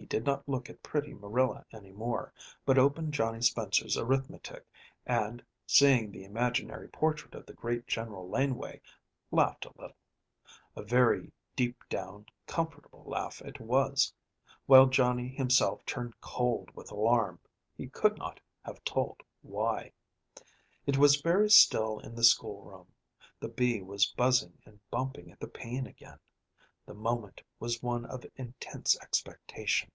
He 0.00 0.06
did 0.06 0.24
not 0.24 0.48
look 0.48 0.70
at 0.70 0.82
pretty 0.82 1.12
Marilla 1.12 1.66
any 1.70 1.92
more, 1.92 2.32
but 2.64 2.78
opened 2.78 3.12
Johnny 3.12 3.42
Spencer's 3.42 3.98
arithmetic, 3.98 4.64
and, 5.04 5.44
seeing 5.66 6.10
the 6.10 6.24
imaginary 6.24 6.88
portrait 6.88 7.34
of 7.34 7.44
the 7.44 7.52
great 7.52 7.86
General 7.86 8.26
Laneway, 8.26 8.80
laughed 9.30 9.66
a 9.66 9.72
little, 9.78 9.96
a 10.74 10.82
very 10.82 11.30
deep 11.56 11.84
down 11.90 12.24
comfortable 12.46 13.02
laugh 13.04 13.42
it 13.42 13.60
was, 13.60 14.14
while 14.64 14.86
Johnny 14.86 15.28
himself 15.28 15.84
turned 15.84 16.18
cold 16.22 16.70
with 16.74 16.90
alarm, 16.90 17.38
he 17.76 17.88
could 17.88 18.16
not 18.16 18.40
have 18.64 18.82
told 18.84 19.20
why. 19.42 19.92
It 20.86 20.96
was 20.96 21.20
very 21.20 21.50
still 21.50 21.98
in 21.98 22.14
the 22.14 22.24
school 22.24 22.62
room; 22.62 22.94
the 23.40 23.48
bee 23.48 23.82
was 23.82 24.06
buzzing 24.06 24.58
and 24.64 24.80
bumping 24.90 25.30
at 25.32 25.40
the 25.40 25.48
pane 25.48 25.86
again; 25.86 26.20
the 26.86 26.94
moment 26.94 27.42
was 27.60 27.82
one 27.82 28.06
of 28.06 28.24
intense 28.36 28.96
expectation. 29.02 29.90